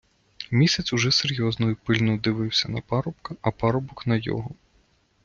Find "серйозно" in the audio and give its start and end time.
1.11-1.69